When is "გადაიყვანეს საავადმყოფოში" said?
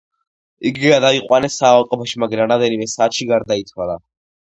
0.93-2.21